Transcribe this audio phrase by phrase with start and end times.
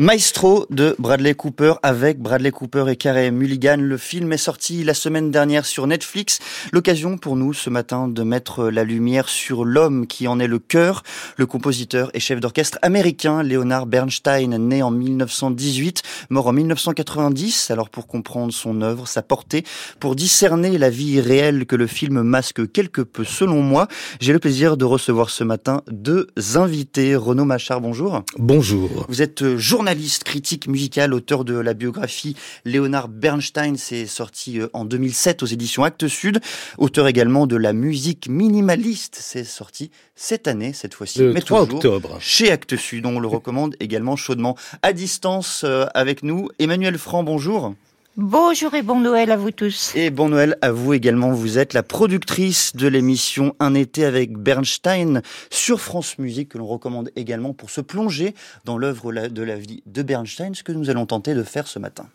[0.00, 3.78] Maestro de Bradley Cooper avec Bradley Cooper et Carey Mulligan.
[3.80, 6.38] Le film est sorti la semaine dernière sur Netflix.
[6.70, 10.60] L'occasion pour nous ce matin de mettre la lumière sur l'homme qui en est le
[10.60, 11.02] cœur,
[11.36, 17.72] le compositeur et chef d'orchestre américain Leonard Bernstein, né en 1918, mort en 1990.
[17.72, 19.64] Alors pour comprendre son œuvre, sa portée,
[19.98, 23.88] pour discerner la vie réelle que le film masque quelque peu selon moi,
[24.20, 27.16] j'ai le plaisir de recevoir ce matin deux invités.
[27.16, 28.22] Renaud Machard, bonjour.
[28.38, 29.04] Bonjour.
[29.08, 34.68] Vous êtes journaliste journaliste, critique musical, auteur de la biographie Léonard Bernstein, c'est sorti euh,
[34.74, 36.40] en 2007 aux éditions Actes Sud,
[36.76, 42.18] auteur également de la musique minimaliste, c'est sorti cette année, cette fois-ci, mais 3 octobre.
[42.20, 46.50] chez Actes Sud, on le recommande également chaudement à distance euh, avec nous.
[46.58, 47.72] Emmanuel Franc, bonjour.
[48.20, 49.92] Bonjour et bon Noël à vous tous.
[49.94, 51.30] Et bon Noël à vous également.
[51.30, 56.66] Vous êtes la productrice de l'émission Un été avec Bernstein sur France Musique que l'on
[56.66, 60.90] recommande également pour se plonger dans l'œuvre de la vie de Bernstein, ce que nous
[60.90, 62.08] allons tenter de faire ce matin.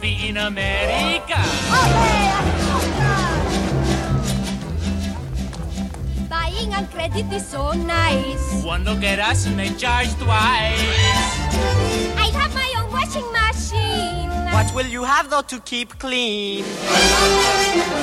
[0.00, 0.36] Buying
[6.82, 8.64] on credit is so nice.
[8.64, 10.80] One look at us and they charge twice.
[12.16, 14.30] I have my own washing machine.
[14.52, 16.64] What will you have though to keep clean?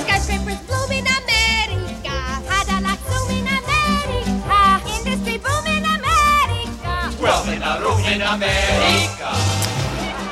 [0.03, 2.15] Skyscrapers bloom in America.
[2.49, 4.61] Cadillac bloom in America.
[4.95, 6.93] Industry boom in America.
[7.21, 9.18] Wealth in a room in America.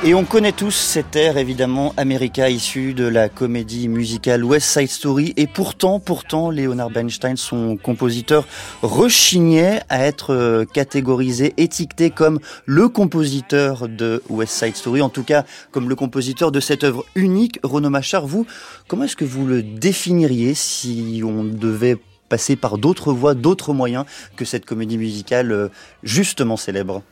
[0.04, 4.88] Et on connaît tous cet air évidemment America issu de la comédie musicale West Side
[4.88, 8.46] Story et pourtant, pourtant, Leonard Bernstein, son compositeur,
[8.80, 15.24] rechignait à être euh, catégorisé, étiqueté comme le compositeur de West Side Story, en tout
[15.24, 17.58] cas comme le compositeur de cette œuvre unique.
[17.64, 18.46] Renaud Machard, vous,
[18.86, 24.04] comment est-ce que vous le définiriez si on devait passer par d'autres voies, d'autres moyens
[24.36, 25.68] que cette comédie musicale euh,
[26.02, 27.02] justement célèbre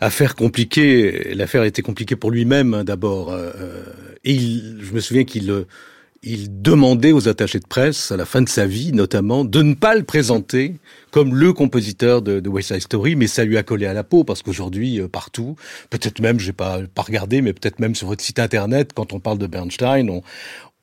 [0.00, 3.30] Affaire compliquée, l'affaire était compliquée pour lui-même hein, d'abord.
[3.32, 3.52] Euh,
[4.24, 5.66] et il, je me souviens qu'il euh,
[6.26, 9.74] il demandait aux attachés de presse, à la fin de sa vie notamment, de ne
[9.74, 10.76] pas le présenter
[11.10, 14.04] comme le compositeur de, de West Side Story, mais ça lui a collé à la
[14.04, 15.56] peau parce qu'aujourd'hui, partout,
[15.90, 19.20] peut-être même, j'ai pas pas regardé, mais peut-être même sur votre site internet, quand on
[19.20, 20.22] parle de Bernstein, on,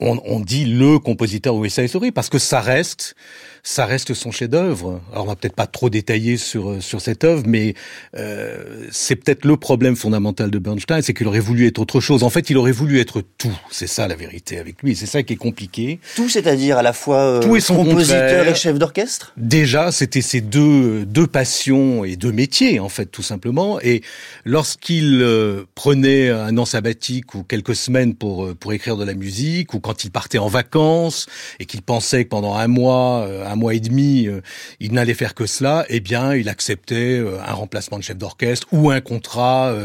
[0.01, 3.15] on, on, dit le compositeur West Side Story parce que ça reste,
[3.63, 4.99] ça reste son chef-d'œuvre.
[5.11, 7.75] Alors on va peut-être pas trop détailler sur sur cette œuvre, mais
[8.17, 12.23] euh, c'est peut-être le problème fondamental de Bernstein, c'est qu'il aurait voulu être autre chose.
[12.23, 13.57] En fait, il aurait voulu être tout.
[13.69, 14.95] C'est ça la vérité avec lui.
[14.95, 15.99] C'est ça qui est compliqué.
[16.15, 19.33] Tout, c'est-à-dire à la fois euh, tout son compositeur et chef d'orchestre?
[19.37, 23.79] Déjà, c'était ces deux deux passions et deux métiers en fait, tout simplement.
[23.81, 24.01] Et
[24.45, 29.13] lorsqu'il euh, prenait un an sabbatique ou quelques semaines pour euh, pour écrire de la
[29.13, 31.27] musique ou quand quand il partait en vacances
[31.59, 34.39] et qu'il pensait que pendant un mois, euh, un mois et demi, euh,
[34.79, 38.67] il n'allait faire que cela, eh bien, il acceptait euh, un remplacement de chef d'orchestre
[38.71, 39.75] ou un contrat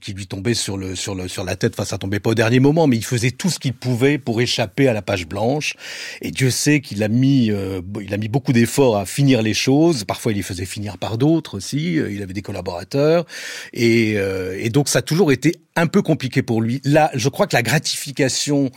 [0.00, 1.74] qui lui tombait sur le sur le sur la tête.
[1.74, 4.40] Enfin, ça tombait pas au dernier moment, mais il faisait tout ce qu'il pouvait pour
[4.40, 5.74] échapper à la page blanche.
[6.22, 7.50] Et Dieu sait qu'il a mis
[8.00, 10.04] il a mis beaucoup d'efforts à finir les choses.
[10.04, 11.94] Parfois, il les faisait finir par d'autres aussi.
[11.94, 13.26] Il avait des collaborateurs
[13.74, 16.80] et, et donc ça a toujours été un peu compliqué pour lui.
[16.84, 18.70] Là, je crois que la gratification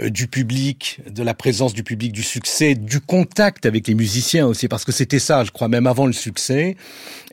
[0.00, 4.68] du public, de la présence du public, du succès, du contact avec les musiciens aussi,
[4.68, 6.76] parce que c'était ça, je crois, même avant le succès,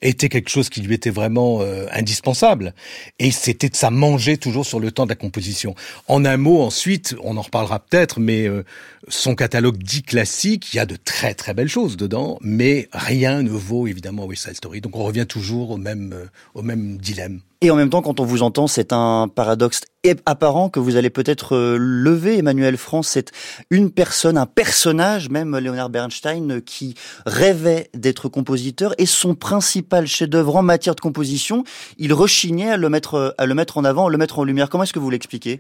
[0.02, 2.74] était quelque chose qui lui était vraiment euh, indispensable.
[3.20, 5.76] Et c'était de ça manger toujours sur le temps de la composition.
[6.08, 8.64] En un mot, ensuite, on en reparlera peut-être, mais euh,
[9.08, 13.42] son catalogue dit classique, il y a de très très belles choses dedans, mais rien
[13.42, 14.82] ne vaut évidemment West Side Story.
[14.82, 16.16] Donc on revient toujours au même,
[16.54, 17.42] au même dilemme.
[17.62, 19.82] Et en même temps, quand on vous entend, c'est un paradoxe
[20.26, 23.08] apparent que vous allez peut-être euh, lever, Emmanuel France.
[23.10, 23.32] C'est
[23.70, 26.96] une personne, un personnage, même Leonard Bernstein, qui
[27.26, 31.64] rêvait d'être compositeur et son principal chef-d'œuvre en matière de composition,
[31.98, 34.70] il rechignait à le mettre, à le mettre en avant, à le mettre en lumière.
[34.70, 35.60] Comment est-ce que vous l'expliquez?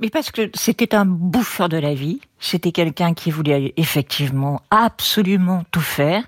[0.00, 5.64] Mais parce que c'était un bouffeur de la vie, c'était quelqu'un qui voulait effectivement absolument
[5.70, 6.24] tout faire,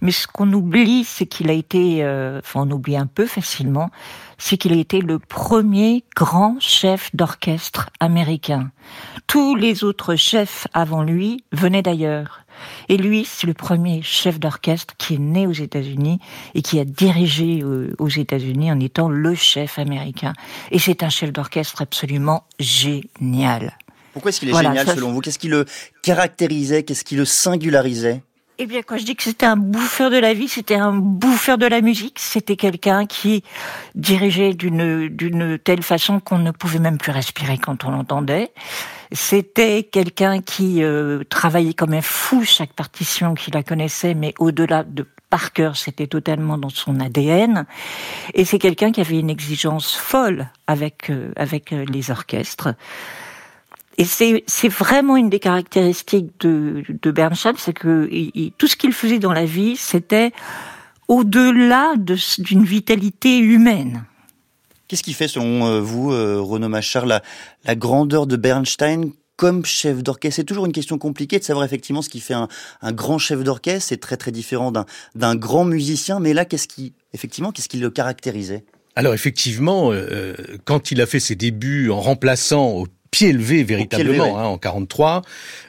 [0.00, 3.90] mais ce qu'on oublie, c'est qu'il a été, euh, enfin on oublie un peu facilement,
[4.38, 8.70] c'est qu'il a été le premier grand chef d'orchestre américain.
[9.26, 12.41] Tous les autres chefs avant lui venaient d'ailleurs.
[12.88, 16.18] Et lui, c'est le premier chef d'orchestre qui est né aux États-Unis
[16.54, 20.32] et qui a dirigé euh, aux États-Unis en étant le chef américain.
[20.70, 23.76] Et c'est un chef d'orchestre absolument génial.
[24.12, 25.20] Pourquoi est-ce qu'il est génial selon vous?
[25.20, 25.64] Qu'est-ce qui le
[26.02, 26.82] caractérisait?
[26.82, 28.22] Qu'est-ce qui le singularisait?
[28.58, 31.56] Eh bien, quand je dis que c'était un bouffeur de la vie, c'était un bouffeur
[31.56, 32.18] de la musique.
[32.18, 33.42] C'était quelqu'un qui
[33.94, 38.52] dirigeait d'une d'une telle façon qu'on ne pouvait même plus respirer quand on l'entendait.
[39.12, 44.84] C'était quelqu'un qui euh, travaillait comme un fou chaque partition qu'il la connaissait, mais au-delà
[44.84, 47.66] de par cœur, c'était totalement dans son ADN.
[48.34, 52.74] Et c'est quelqu'un qui avait une exigence folle avec euh, avec euh, les orchestres.
[53.98, 58.08] Et c'est vraiment une des caractéristiques de, de Bernstein, c'est que
[58.56, 60.32] tout ce qu'il faisait dans la vie, c'était
[61.08, 64.04] au-delà d'une vitalité humaine.
[64.92, 67.22] Qu'est-ce qui fait, selon euh, vous, euh, Renaud Machard, la,
[67.64, 70.36] la grandeur de Bernstein comme chef d'orchestre?
[70.36, 72.46] C'est toujours une question compliquée de savoir effectivement ce qui fait un,
[72.82, 73.88] un grand chef d'orchestre.
[73.88, 76.20] C'est très très différent d'un grand musicien.
[76.20, 78.64] Mais là, qu'est-ce qui, effectivement, qu'est-ce qui le caractérisait?
[78.94, 80.34] Alors effectivement, euh,
[80.66, 85.22] quand il a fait ses débuts en remplaçant au pied levé véritablement hein, en 43.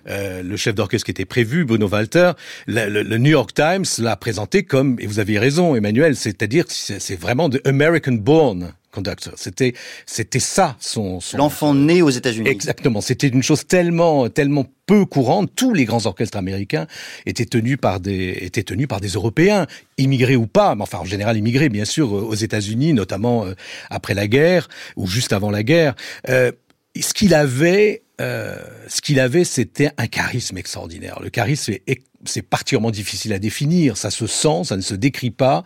[0.09, 2.31] Euh, le chef d'orchestre qui était prévu, Bruno Walter,
[2.67, 7.47] le, New York Times l'a présenté comme, et vous avez raison Emmanuel, c'est-à-dire c'est vraiment
[7.47, 9.33] de American Born conductor.
[9.35, 9.73] C'était
[10.05, 12.49] c'était ça son, son l'enfant né aux États-Unis.
[12.49, 13.01] Exactement.
[13.01, 15.51] C'était une chose tellement tellement peu courante.
[15.55, 16.87] Tous les grands orchestres américains
[17.25, 19.67] étaient tenus par des étaient tenus par des Européens,
[19.97, 23.53] immigrés ou pas, mais enfin en général immigrés bien sûr aux États-Unis, notamment euh,
[23.89, 25.95] après la guerre ou juste avant la guerre.
[26.29, 26.51] Euh,
[26.99, 28.57] ce qu'il avait, euh,
[28.87, 31.19] ce qu'il avait, c'était un charisme extraordinaire.
[31.21, 33.97] Le charisme est c'est particulièrement difficile à définir.
[33.97, 35.63] Ça se sent, ça ne se décrit pas,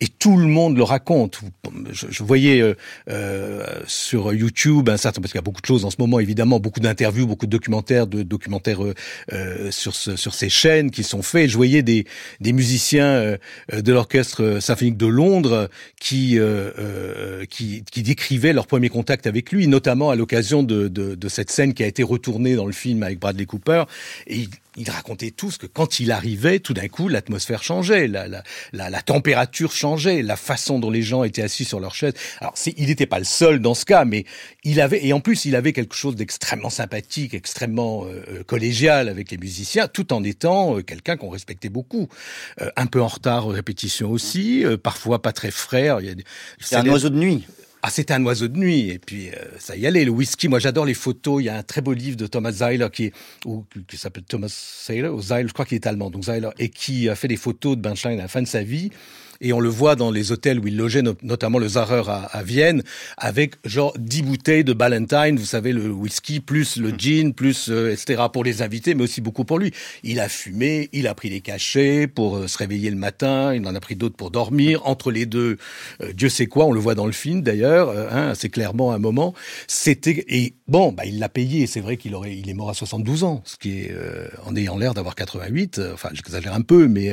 [0.00, 1.40] et tout le monde le raconte.
[1.92, 2.74] Je, je voyais euh,
[3.08, 6.20] euh, sur YouTube un certain parce qu'il y a beaucoup de choses en ce moment,
[6.20, 8.94] évidemment, beaucoup d'interviews, beaucoup de documentaires, de documentaires euh,
[9.32, 11.48] euh sur ce, sur ces chaînes qui sont faits.
[11.48, 12.06] Je voyais des
[12.40, 13.36] des musiciens euh,
[13.72, 15.68] de l'orchestre symphonique de Londres
[16.00, 16.38] qui
[17.48, 21.50] qui qui décrivaient leur premier contact avec lui, notamment à l'occasion de, de, de cette
[21.50, 23.84] scène qui a été retournée dans le film avec Bradley Cooper.
[24.26, 28.42] Et ils racontaient tous que quand il arrivait, tout d'un coup, l'atmosphère changeait, la, la,
[28.72, 32.14] la, température changeait, la façon dont les gens étaient assis sur leur chaise.
[32.40, 34.24] Alors, il n'était pas le seul dans ce cas, mais
[34.62, 39.08] il avait, et en plus, il avait quelque chose d'extrêmement sympathique, extrêmement euh, euh, collégial
[39.08, 42.08] avec les musiciens, tout en étant euh, quelqu'un qu'on respectait beaucoup.
[42.76, 45.88] un peu en retard aux répétitions aussi, parfois pas très frais.
[46.60, 47.44] C'est un oiseau de nuit.
[47.90, 48.88] Ah, c'était un oiseau de nuit.
[48.90, 50.04] Et puis, euh, ça y allait.
[50.04, 51.42] Le whisky, moi, j'adore les photos.
[51.42, 53.10] Il y a un très beau livre de Thomas Zeiler qui,
[53.44, 56.68] ou, qui s'appelle Thomas Zeiler, ou Zeiler, je crois qu'il est allemand, donc Zeiler, et
[56.68, 58.90] qui a fait des photos de Bernstein à la fin de sa vie
[59.40, 62.82] et on le voit dans les hôtels où il logeait, notamment le Zarer à, Vienne,
[63.16, 67.92] avec genre 10 bouteilles de Ballantine, vous savez, le whisky, plus le gin, plus euh,
[67.92, 68.24] etc.
[68.32, 69.72] pour les invités, mais aussi beaucoup pour lui.
[70.02, 73.66] Il a fumé, il a pris des cachets pour euh, se réveiller le matin, il
[73.66, 74.86] en a pris d'autres pour dormir.
[74.86, 75.56] Entre les deux,
[76.02, 78.96] euh, Dieu sait quoi, on le voit dans le film d'ailleurs, hein, assez clairement à
[78.96, 79.34] un moment.
[79.66, 81.66] C'était et bon, bah il l'a payé.
[81.66, 83.94] C'est vrai qu'il aurait, il est mort à 72 ans, ce qui est
[84.44, 85.80] en ayant l'air d'avoir 88.
[85.94, 87.12] enfin, j'exagère un peu, mais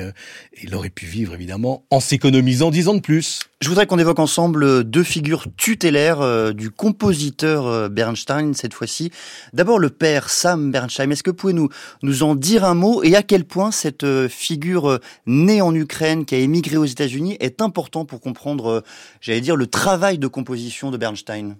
[0.61, 3.41] il aurait pu vivre évidemment en sécurité économisant 10 ans de plus.
[3.61, 9.11] Je voudrais qu'on évoque ensemble deux figures tutélaires euh, du compositeur euh, Bernstein cette fois-ci.
[9.53, 11.11] D'abord le père Sam Bernstein.
[11.11, 11.69] Est-ce que vous pouvez nous,
[12.01, 13.03] nous en dire un mot?
[13.03, 17.37] Et à quel point cette euh, figure née en Ukraine qui a émigré aux États-Unis
[17.39, 18.83] est important pour comprendre,
[19.21, 21.55] j'allais dire, le travail de composition de Bernstein?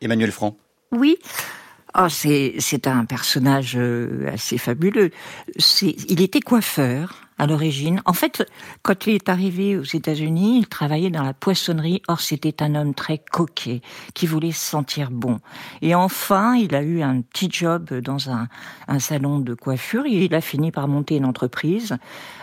[0.00, 0.56] Emmanuel Franc.
[0.90, 1.18] Oui.
[1.98, 3.78] Oh, c'est, c'est un personnage
[4.32, 5.10] assez fabuleux.
[5.82, 8.02] Il était coiffeur à l'origine.
[8.04, 8.46] En fait,
[8.82, 12.02] quand il est arrivé aux États-Unis, il travaillait dans la poissonnerie.
[12.06, 13.80] Or, c'était un homme très coquet,
[14.12, 15.40] qui voulait se sentir bon.
[15.80, 18.48] Et enfin, il a eu un petit job dans un,
[18.98, 21.96] salon de coiffure et il a fini par monter une entreprise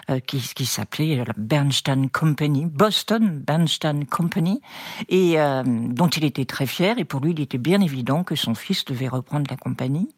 [0.10, 4.62] euh, qui, qui s'appelait la Bernstein Company, Boston Bernstein Company,
[5.10, 6.98] et euh, dont il était très fier.
[6.98, 10.10] Et pour lui, il était bien évident que son fils devait reprendre la compagnie.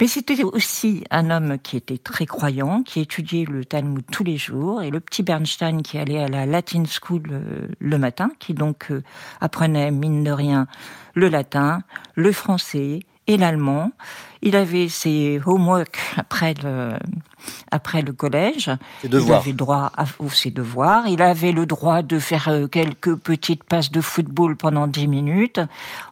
[0.00, 4.36] Mais c'était aussi un homme qui était très croyant, qui étudiait le Talmud tous les
[4.36, 8.54] jours, et le petit Bernstein qui allait à la Latin School euh, le matin, qui
[8.54, 9.02] donc euh,
[9.40, 10.68] apprenait, mine de rien,
[11.14, 11.82] le latin,
[12.14, 13.90] le français et l'allemand.
[14.40, 16.92] Il avait ses homework après le,
[17.70, 18.70] après le collège.
[19.02, 19.42] Ses devoirs.
[19.44, 21.08] Il avait droit à ses devoirs.
[21.08, 25.60] Il avait le droit de faire euh, quelques petites passes de football pendant dix minutes.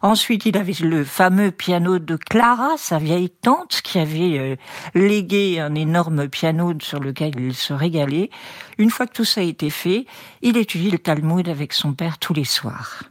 [0.01, 4.55] Ensuite, il avait le fameux piano de Clara, sa vieille tante, qui avait euh,
[4.93, 8.29] légué un énorme piano sur lequel il se régalait.
[8.77, 10.05] Une fois que tout ça a été fait,
[10.41, 13.03] il étudie le Talmud avec son père tous les soirs.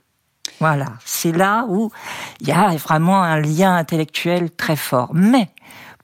[0.58, 1.90] Voilà, c'est là où
[2.40, 5.10] il y a vraiment un lien intellectuel très fort.
[5.12, 5.48] Mais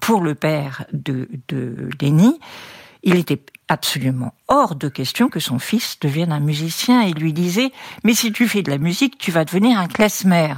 [0.03, 2.41] pour le père de, de Lenny,
[3.05, 7.03] il était absolument hors de question que son fils devienne un musicien.
[7.03, 7.71] Il lui disait,
[8.03, 10.55] mais si tu fais de la musique, tu vas devenir un klezmer.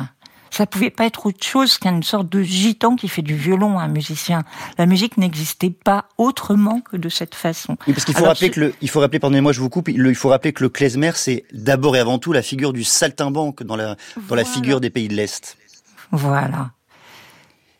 [0.51, 3.83] ça pouvait pas être autre chose qu'une sorte de gitan qui fait du violon à
[3.83, 4.45] un musicien.
[4.79, 7.77] La musique n'existait pas autrement que de cette façon.
[7.87, 10.15] Oui, parce qu'il faut rappeler que le, il faut rappeler, pardonnez-moi, je vous coupe, il
[10.15, 13.77] faut rappeler que le klezmer, c'est d'abord et avant tout la figure du saltimbanque dans
[13.77, 13.97] la,
[14.27, 15.59] dans la figure des pays de l'Est.
[16.13, 16.71] Voilà.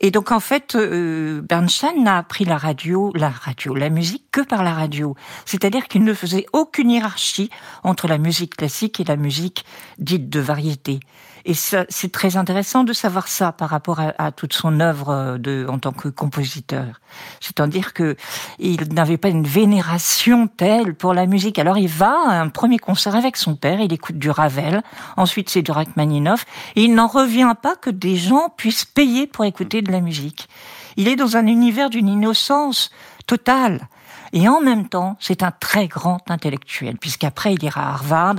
[0.05, 4.43] Et donc en fait, euh, Bernstein n'a appris la radio, la radio, la musique que
[4.43, 5.17] par la radio.
[5.47, 7.49] C'est-à-dire qu'il ne faisait aucune hiérarchie
[7.85, 9.65] entre la musique classique et la musique
[9.97, 11.01] dite de variété.
[11.47, 15.67] Et c'est très intéressant de savoir ça par rapport à, toute son œuvre euh, de,
[15.69, 17.01] en tant que compositeur.
[17.41, 18.17] C'est-à-dire que
[18.59, 21.59] il n'avait pas une vénération telle pour la musique.
[21.59, 24.83] Alors il va à un premier concert avec son père, il écoute du Ravel,
[25.19, 26.47] ensuite c'est du Rachmaninoff,
[26.77, 30.49] et il n'en revient pas que des gens puissent payer pour écouter de la musique.
[30.97, 32.91] Il est dans un univers d'une innocence
[33.27, 33.89] totale.
[34.37, 38.35] Et en même temps, c'est un très grand intellectuel, puisqu'après, il ira à Harvard,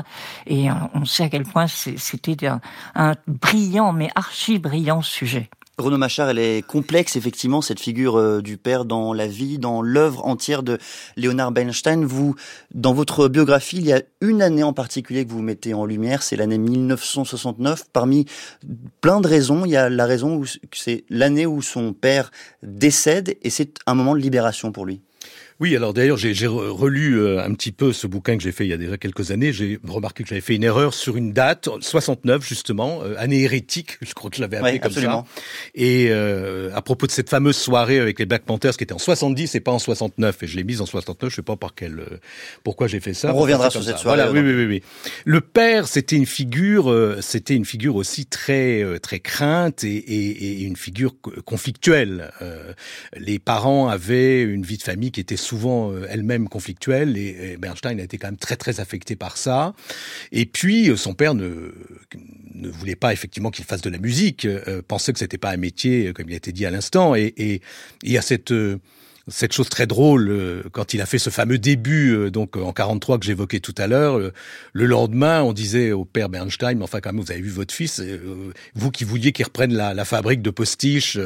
[0.45, 2.49] et on sait à quel point c'était
[2.95, 5.49] un, brillant, mais archi brillant sujet.
[5.77, 9.81] Renaud Machard, elle est complexe, effectivement, cette figure euh, du père dans la vie, dans
[9.81, 10.79] l'œuvre entière de
[11.15, 12.03] Léonard Bernstein.
[12.05, 12.35] Vous,
[12.73, 16.23] dans votre biographie, il y a une année en particulier que vous mettez en lumière,
[16.23, 17.85] c'est l'année 1969.
[17.93, 18.25] Parmi
[18.99, 22.31] plein de raisons, il y a la raison où c'est l'année où son père
[22.63, 25.01] décède, et c'est un moment de libération pour lui.
[25.61, 28.69] Oui, alors d'ailleurs, j'ai relu euh, un petit peu ce bouquin que j'ai fait il
[28.69, 29.53] y a déjà quelques années.
[29.53, 33.97] J'ai remarqué que j'avais fait une erreur sur une date, 69 justement, euh, année hérétique,
[34.01, 35.23] je crois que je l'avais appelé comme ça.
[35.73, 38.99] Et euh, à propos de cette fameuse soirée avec les Black Panthers qui était en
[38.99, 41.73] 70 et pas en 69, et je l'ai mise en 69, je sais pas par
[41.73, 42.03] quel,
[42.65, 43.33] pourquoi j'ai fait ça.
[43.33, 44.17] On reviendra sur cette soirée.
[44.17, 44.83] Voilà, oui, oui, oui, oui.
[45.23, 50.63] Le père, c'était une figure, c'était une figure aussi très, très crainte et, et, et
[50.63, 52.31] une figure conflictuelle.
[53.15, 57.99] les parents avaient une vie de famille qui était souvent euh, elle-même conflictuelle et, Bernstein
[57.99, 59.73] a été quand même très très affecté par ça.
[60.31, 61.73] Et puis euh, son père ne
[62.55, 65.57] ne voulait pas effectivement qu'il fasse de la musique, euh, pensait que c'était pas un
[65.57, 67.61] métier comme il a été dit à l'instant et,
[68.03, 68.53] il y a cette
[69.27, 72.71] cette chose très drôle euh, quand il a fait ce fameux début euh, donc en
[72.71, 74.31] 43 que j'évoquais tout à l'heure euh,
[74.73, 77.73] le lendemain on disait au père Bernstein mais enfin quand même vous avez vu votre
[77.73, 78.01] fils
[78.75, 81.17] vous qui vouliez qu'il reprenne la, la, fabrique de postiches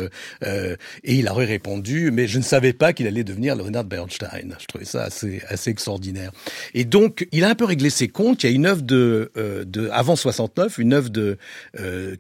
[0.41, 4.55] et il aurait répondu mais je ne savais pas qu'il allait devenir Leonard Bernstein.
[4.59, 6.31] Je trouvais ça assez assez extraordinaire.
[6.73, 8.43] Et donc il a un peu réglé ses comptes.
[8.43, 11.37] Il y a une œuvre de, de avant 69 une œuvre de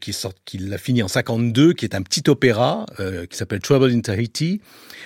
[0.01, 2.85] qui sort qu'il a fini en 52 qui est un petit opéra
[3.29, 4.61] qui s'appelle Trouble in Tahiti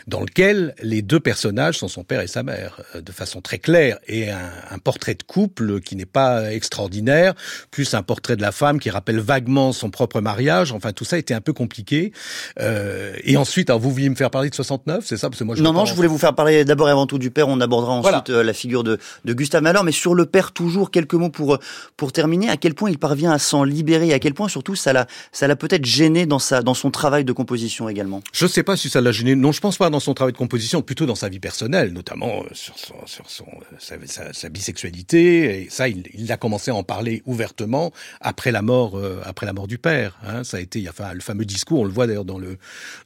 [0.08, 3.60] dans lequel les deux personnages sont son père et sa mère, euh, de façon très
[3.60, 7.34] claire, et un, un portrait de couple qui n'est pas extraordinaire,
[7.72, 10.72] plus un portrait de la femme qui rappelle vaguement son propre mariage.
[10.72, 12.12] Enfin, tout ça était un peu compliqué.
[12.60, 15.30] Euh, et ensuite, alors vous vouliez me faire parler de 69, c'est ça?
[15.30, 17.18] Parce que moi, je non, non, je voulais vous faire parler d'abord et avant tout
[17.18, 17.48] du père.
[17.48, 20.92] On abordera ensuite euh, la figure de, de Gustave Malheur, mais sur le père toujours
[20.92, 21.58] quelques mots pour
[21.98, 22.50] pour terminer.
[22.50, 24.14] À quel point il parvient à s'en libérer?
[24.14, 27.26] À quel point surtout ça l'a ça l'a peut-être gêné dans sa dans son travail
[27.26, 28.22] de composition également?
[28.34, 29.36] Je sais pas si ça l'a gêné.
[29.36, 30.53] Non, je pense pas dans son travail de composition,
[30.86, 35.64] plutôt dans sa vie personnelle, notamment euh, sur, son, sur son, euh, sa, bisexualité.
[35.64, 37.92] Et ça, il, il, a commencé à en parler ouvertement
[38.22, 40.18] après la mort, euh, après la mort du père.
[40.26, 40.44] Hein.
[40.44, 42.58] Ça a été, enfin, le fameux discours, on le voit d'ailleurs dans le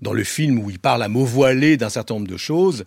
[0.01, 2.85] dans le film où il parle à mots voilés d'un certain nombre de choses.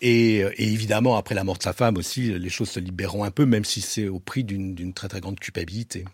[0.00, 3.44] Et, évidemment, après la mort de sa femme aussi, les choses se libéreront un peu,
[3.44, 6.04] même si c'est au prix d'une très très grande culpabilité.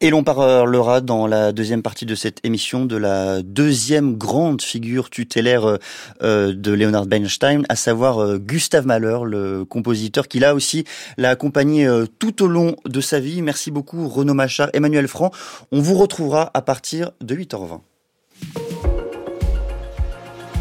[0.00, 5.10] Et l'on parlera dans la deuxième partie de cette émission de la deuxième grande figure
[5.10, 5.78] tutélaire
[6.20, 6.72] de
[7.68, 10.84] À savoir euh, Gustave Mahler, le compositeur qui là aussi
[11.16, 13.42] l'a accompagné euh, tout au long de sa vie.
[13.42, 15.30] Merci beaucoup Renaud Machard, Emmanuel Franc.
[15.72, 17.80] On vous retrouvera à partir de 8h20.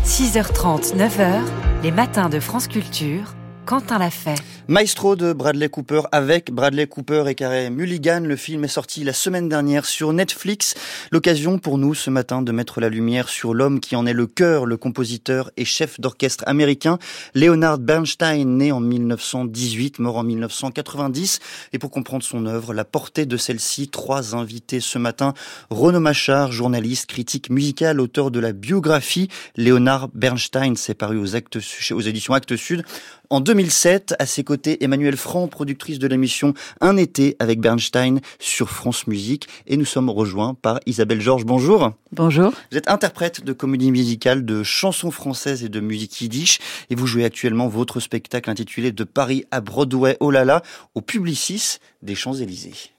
[0.06, 1.42] 6h30, 9h,
[1.84, 3.36] les matins de France Culture.
[3.66, 4.36] Quentin l'a fait.
[4.70, 8.22] Maestro de Bradley Cooper avec Bradley Cooper et Carey Mulligan.
[8.22, 10.75] Le film est sorti la semaine dernière sur Netflix.
[11.12, 14.25] L'occasion pour nous ce matin de mettre la lumière sur l'homme qui en est le
[14.25, 16.98] cœur, le compositeur et chef d'orchestre américain,
[17.36, 21.39] Leonard Bernstein, né en 1918, mort en 1990.
[21.74, 25.34] Et pour comprendre son œuvre, la portée de celle-ci, trois invités ce matin.
[25.72, 29.27] Renaud Machard, journaliste, critique musical, auteur de la biographie
[29.58, 32.86] Leonard Bernstein, c'est paru aux, éditions Actes Sud.
[33.29, 34.43] En 2007, à ses
[34.81, 39.48] Emmanuel Franc, productrice de l'émission Un été avec Bernstein sur France Musique.
[39.67, 41.45] Et nous sommes rejoints par Isabelle Georges.
[41.45, 41.91] Bonjour.
[42.12, 42.53] Bonjour.
[42.72, 46.60] Vous êtes interprète de comédie musicale, de chansons françaises et de musique yiddish.
[46.89, 50.62] Et vous jouez actuellement votre spectacle intitulé De Paris à Broadway, oh là là,
[50.95, 52.93] au Publicis des Champs-Élysées.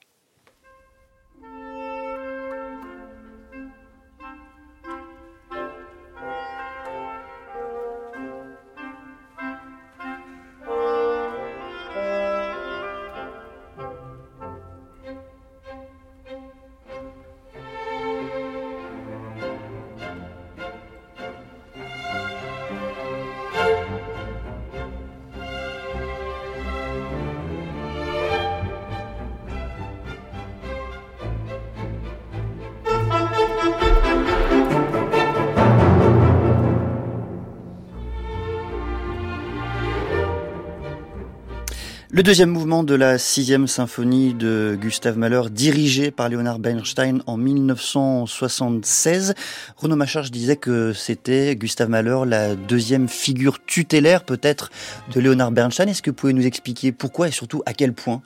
[42.14, 47.36] Le deuxième mouvement de la sixième symphonie de Gustave Mahler, dirigé par Leonard Bernstein en
[47.36, 49.34] 1976.
[49.76, 54.70] Renaud Macharge disait que c'était Gustave Mahler la deuxième figure tutélaire peut-être
[55.12, 55.88] de Leonard Bernstein.
[55.88, 58.22] Est-ce que vous pouvez nous expliquer pourquoi et surtout à quel point?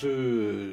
[0.00, 0.70] Je,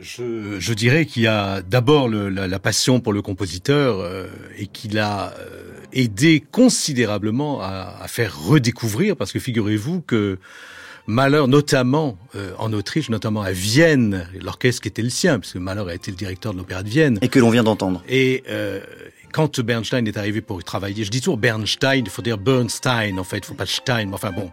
[0.59, 4.27] je, dirais qu'il y a d'abord la, passion pour le compositeur euh,
[4.59, 10.37] et qu'il a euh, aidé considérablement à, faire redécouvrir, parce que figurez-vous que
[11.09, 15.57] Malheur, notamment euh, en Autriche, notamment à Vienne, l'orchestre qui était le sien, parce que
[15.57, 17.17] Malheur a été le directeur de l'Opéra de Vienne.
[17.23, 18.03] Et que l'on vient d'entendre.
[18.07, 18.79] Et euh,
[19.33, 23.17] quand Bernstein est arrivé pour y travailler, je dis toujours Bernstein, il faut dire Bernstein
[23.17, 24.51] en fait, il faut pas Stein, mais enfin bon.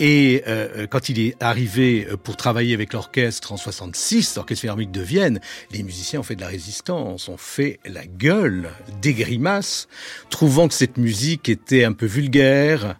[0.00, 5.02] Et euh, quand il est arrivé pour travailler avec l'orchestre en 66, l'orchestre philharmonique de
[5.02, 5.40] Vienne,
[5.70, 9.86] les musiciens ont fait de la résistance, ont fait la gueule, des grimaces,
[10.30, 12.96] trouvant que cette musique était un peu vulgaire,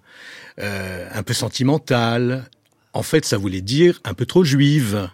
[0.60, 2.48] euh, un peu sentimentale,
[2.92, 5.08] en fait, ça voulait dire un peu trop juive.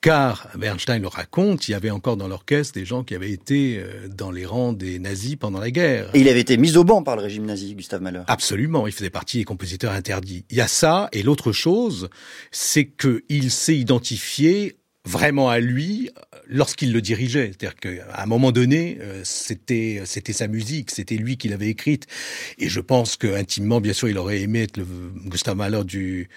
[0.00, 3.78] Car, Bernstein le raconte, il y avait encore dans l'orchestre des gens qui avaient été
[3.78, 6.08] euh, dans les rangs des nazis pendant la guerre.
[6.14, 8.22] Et il avait été mis au banc par le régime nazi, Gustave Mahler.
[8.28, 10.44] Absolument, il faisait partie des compositeurs interdits.
[10.50, 12.08] Il y a ça, et l'autre chose,
[12.52, 14.76] c'est qu'il s'est identifié
[15.06, 16.10] vraiment à lui
[16.46, 17.52] lorsqu'il le dirigeait.
[17.52, 22.06] C'est-à-dire qu'à un moment donné, euh, c'était c'était sa musique, c'était lui qui l'avait écrite.
[22.58, 24.86] Et je pense que intimement, bien sûr, il aurait aimé être le
[25.26, 26.28] Gustave Mahler du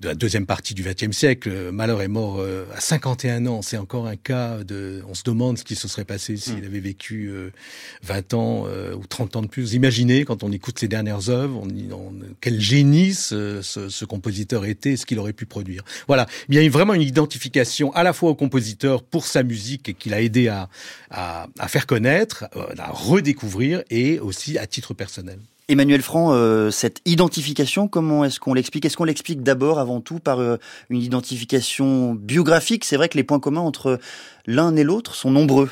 [0.00, 1.70] de la deuxième partie du XXe siècle.
[1.72, 3.62] Mahler est mort euh, à 51 ans.
[3.62, 5.02] C'est encore un cas de.
[5.08, 6.66] On se demande ce qui se serait passé s'il hmm.
[6.66, 7.32] avait vécu
[8.02, 9.72] 20 euh, ans ou 30 ans de plus.
[9.72, 14.96] imaginez quand on écoute ses dernières œuvres, on, quel génie ce, ce, ce compositeur était,
[14.96, 15.82] ce qu'il aurait pu produire.
[16.06, 19.98] Voilà, il y a vraiment une identification à la fois au compositeur pour sa musique
[19.98, 20.68] qu'il a aidé à,
[21.10, 25.38] à, à faire connaître, euh, à redécouvrir et aussi à titre personnel.
[25.68, 28.84] Emmanuel Franc, euh, cette identification, comment est-ce qu'on l'explique?
[28.84, 30.56] Est-ce qu'on l'explique d'abord, avant tout, par euh,
[30.90, 32.84] une identification biographique?
[32.84, 33.98] C'est vrai que les points communs entre
[34.46, 35.70] l'un et l'autre sont nombreux.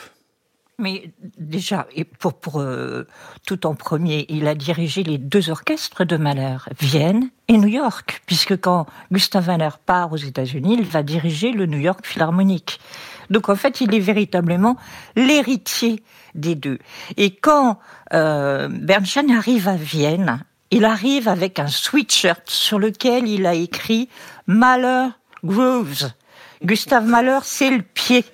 [0.80, 1.86] Mais déjà,
[2.18, 3.06] pour, pour euh,
[3.46, 8.22] tout en premier, il a dirigé les deux orchestres de Mahler, Vienne et New York,
[8.24, 12.80] puisque quand Gustav Mahler part aux États-Unis, il va diriger le New York Philharmonic.
[13.28, 14.76] Donc en fait, il est véritablement
[15.16, 16.02] l'héritier
[16.34, 16.78] des deux.
[17.16, 17.78] Et quand
[18.14, 24.08] euh, Bernstein arrive à Vienne, il arrive avec un sweatshirt sur lequel il a écrit
[24.46, 25.08] Mahler
[25.44, 26.10] Grooves.
[26.62, 28.24] Gustave Mahler, c'est le pied.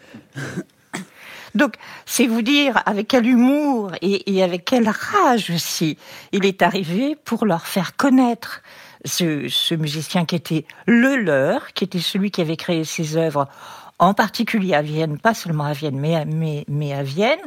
[1.57, 5.97] Donc, c'est vous dire avec quel humour et, avec quelle rage aussi
[6.33, 8.62] il est arrivé pour leur faire connaître
[9.05, 13.49] ce, ce musicien qui était le leur, qui était celui qui avait créé ses œuvres
[13.98, 17.38] en particulier à Vienne, pas seulement à Vienne, mais à, mais, mais à Vienne.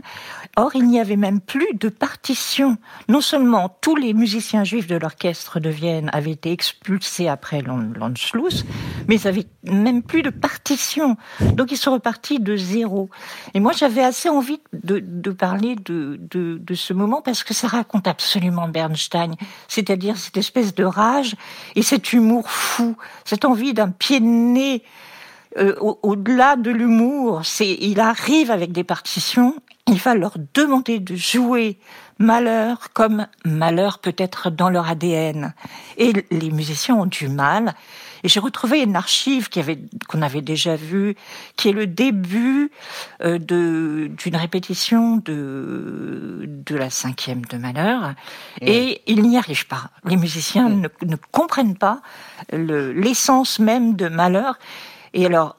[0.55, 2.77] Or, il n'y avait même plus de partition.
[3.07, 8.65] Non seulement tous les musiciens juifs de l'orchestre de Vienne avaient été expulsés après l'Anschluss,
[9.07, 11.17] mais ils avaient même plus de partition.
[11.53, 13.09] Donc, ils sont repartis de zéro.
[13.53, 17.53] Et moi, j'avais assez envie de, de parler de, de, de, ce moment parce que
[17.53, 19.35] ça raconte absolument Bernstein,
[19.67, 21.35] c'est-à-dire cette espèce de rage
[21.75, 24.83] et cet humour fou, cette envie d'un pied de nez
[25.57, 29.55] euh, au-delà de l'humour, c'est il arrive avec des partitions,
[29.87, 31.79] il va leur demander de jouer
[32.19, 35.53] malheur comme malheur peut être dans leur ADN.
[35.97, 37.73] Et les musiciens ont du mal.
[38.23, 41.15] Et j'ai retrouvé une archive qui avait qu'on avait déjà vue,
[41.55, 42.69] qui est le début
[43.23, 48.13] euh, d'une répétition de de la cinquième de Malheur,
[48.61, 49.89] et ils n'y arrivent pas.
[50.03, 52.01] Les musiciens ne, ne comprennent pas
[52.51, 54.59] l'essence même de Malheur.
[55.13, 55.55] Et alors,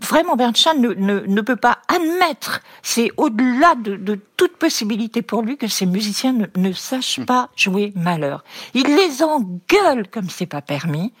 [0.00, 5.42] vraiment, Bernstein ne, ne, ne, peut pas admettre, c'est au-delà de, de, toute possibilité pour
[5.42, 7.24] lui que ces musiciens ne, ne sachent hmm.
[7.24, 8.44] pas jouer malheur.
[8.74, 11.12] Il les engueule comme c'est pas permis.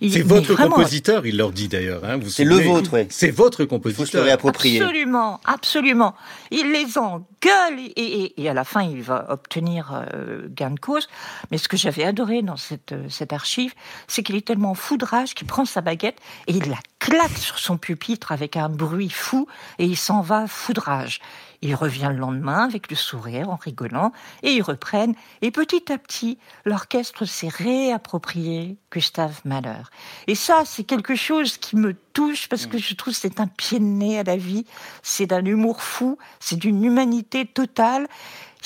[0.00, 2.04] C'est votre compositeur, il leur dit d'ailleurs.
[2.04, 3.06] Hein, c'est le vôtre, oui.
[3.10, 4.26] C'est votre compositeur.
[4.26, 6.14] Il faut se Absolument, absolument.
[6.50, 10.80] Il les engueule et, et, et, à la fin, il va obtenir euh, gain de
[10.80, 11.08] cause.
[11.50, 13.74] Mais ce que j'avais adoré dans cette, euh, cette archive,
[14.08, 17.76] c'est qu'il est tellement foudrage qu'il prend sa baguette et il la claque sur son
[17.78, 19.46] pupitre avec un bruit fou
[19.78, 21.20] et il s'en va foudrage.
[21.62, 25.14] Il revient le lendemain avec le sourire en rigolant et ils reprennent.
[25.42, 29.82] Et petit à petit, l'orchestre s'est réapproprié Gustave Mahler.
[30.26, 33.46] Et ça, c'est quelque chose qui me touche parce que je trouve que c'est un
[33.46, 34.64] pied de nez à la vie.
[35.02, 38.06] C'est d'un humour fou, c'est d'une humanité totale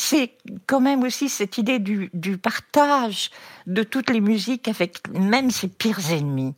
[0.00, 0.32] c'est
[0.66, 3.30] quand même aussi cette idée du, du partage
[3.66, 6.54] de toutes les musiques avec même ses pires ennemis.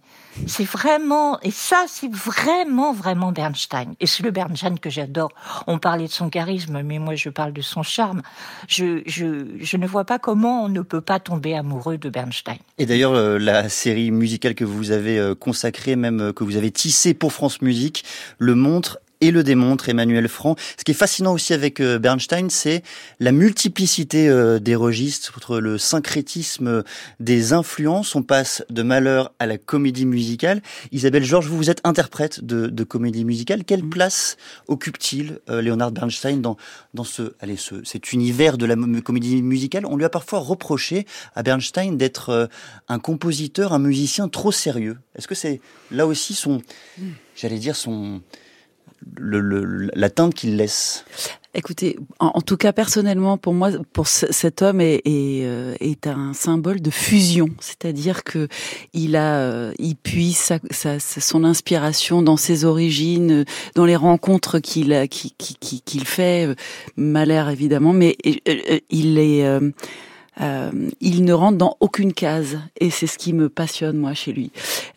[0.47, 3.95] C'est vraiment, et ça, c'est vraiment, vraiment Bernstein.
[3.99, 5.31] Et c'est le Bernstein que j'adore.
[5.67, 8.23] On parlait de son charisme, mais moi, je parle de son charme.
[8.69, 12.59] Je, je, je ne vois pas comment on ne peut pas tomber amoureux de Bernstein.
[12.79, 16.57] Et d'ailleurs, euh, la série musicale que vous avez euh, consacrée, même euh, que vous
[16.57, 18.05] avez tissée pour France Musique,
[18.39, 20.57] le montre et le démontre Emmanuel Franc.
[20.77, 22.83] Ce qui est fascinant aussi avec euh, Bernstein, c'est
[23.21, 26.83] la multiplicité euh, des registres, le syncrétisme
[27.21, 28.15] des influences.
[28.17, 30.61] On passe de Malheur à la comédie musicale.
[30.91, 33.65] Isabelle Georges, vous, vous êtes interprète de, de comédie musicale.
[33.65, 33.91] Quelle mm.
[33.91, 36.57] place occupe-t-il, euh, Leonard Bernstein, dans,
[36.93, 39.87] dans ce, allez, ce, cet univers de la comédie musicale?
[39.87, 41.07] On lui a parfois reproché
[41.37, 42.49] à Bernstein d'être
[42.89, 44.99] un compositeur, un musicien trop sérieux.
[45.15, 45.61] Est-ce que c'est
[45.93, 46.61] là aussi son,
[46.99, 47.03] mm.
[47.37, 48.21] j'allais dire son
[49.17, 51.05] le, le, la teinte qu'il laisse.
[51.55, 56.33] Écoutez, en, tout cas personnellement, pour moi, pour cet homme est, est, euh, est un
[56.33, 58.49] symbole de fusion, c'est-à-dire que
[58.95, 64.61] il a, euh, il puise sa, sa, son inspiration dans ses origines, dans les rencontres
[64.61, 65.33] qu'il qu'il
[65.85, 66.55] qu'il fait, euh,
[66.97, 69.45] Malheur évidemment, mais il est
[70.41, 74.33] euh, il ne rentre dans aucune case et c'est ce qui me passionne moi chez
[74.33, 74.51] lui.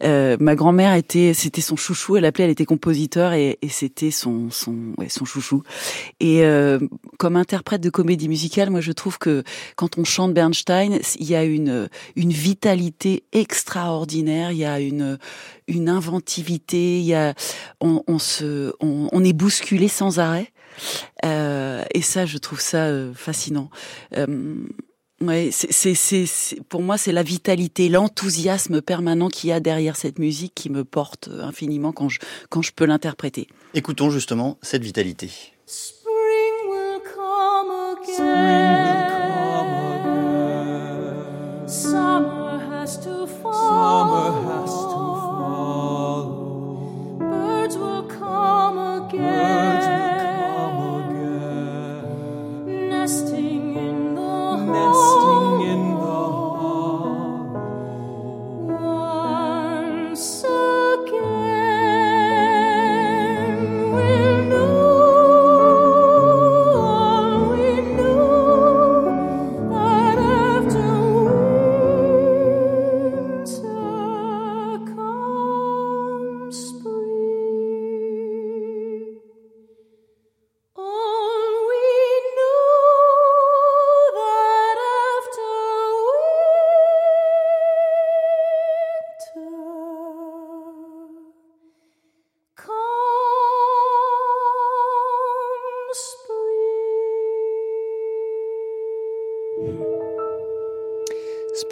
[0.04, 2.16] Euh, ma grand-mère était, c'était son chouchou.
[2.16, 5.64] Elle appelait, elle était compositeur et, et c'était son son ouais, son chouchou.
[6.20, 6.80] Et euh,
[7.18, 9.44] comme interprète de comédie musicale, moi je trouve que
[9.76, 14.52] quand on chante Bernstein, il y a une une vitalité extraordinaire.
[14.52, 15.18] Il y a une
[15.68, 17.00] une inventivité.
[17.00, 17.34] Il y a
[17.82, 20.52] on, on se on, on est bousculé sans arrêt.
[21.24, 23.70] Euh, et ça, je trouve ça euh, fascinant.
[24.18, 24.56] Euh,
[25.26, 30.54] Ouais, c'est, pour moi, c'est la vitalité, l'enthousiasme permanent qu'il y a derrière cette musique
[30.56, 33.48] qui me porte infiniment quand je, quand je peux l'interpréter.
[33.74, 35.32] Écoutons justement cette vitalité.
[35.66, 38.14] Spring will come again.
[38.16, 41.68] Spring will come again.
[41.68, 43.54] Summer has to fall.
[43.54, 44.65] Summer has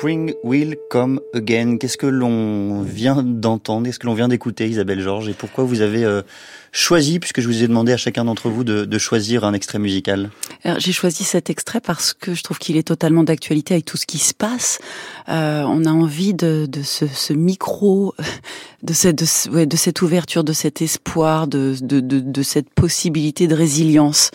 [0.04, 1.78] Spring Will Come Again.
[1.78, 5.82] Qu'est-ce que l'on vient d'entendre Qu'est-ce que l'on vient d'écouter, Isabelle Georges Et pourquoi vous
[5.82, 6.22] avez euh,
[6.72, 9.80] choisi, puisque je vous ai demandé à chacun d'entre vous de, de, choisir un extrait
[9.80, 10.30] musical?
[10.78, 14.06] J'ai choisi cet extrait parce que je trouve qu'il est totalement d'actualité avec tout ce
[14.06, 14.80] qui se passe.
[15.30, 18.16] Euh, on a envie de, de ce, ce, micro,
[18.84, 23.56] de cette, de, ouais, de, cette ouverture, de cet espoir, de, de cette possibilité de
[23.56, 24.32] résilience.